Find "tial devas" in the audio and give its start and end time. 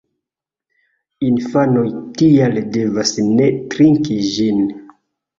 2.21-3.11